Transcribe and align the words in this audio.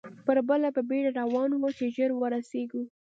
پر 0.25 0.37
پله 0.47 0.69
په 0.75 0.81
بېړه 0.89 1.11
روان 1.21 1.49
وو، 1.53 1.69
چې 1.77 1.85
ژر 1.95 2.11
ورسېږو. 2.15 2.83